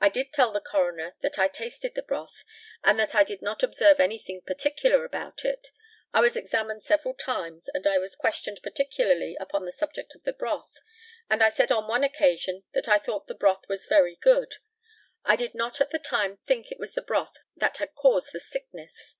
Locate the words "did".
0.08-0.32, 3.24-3.42, 15.36-15.54